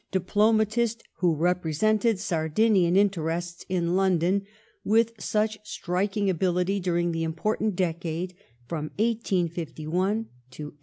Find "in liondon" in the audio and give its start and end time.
3.69-4.43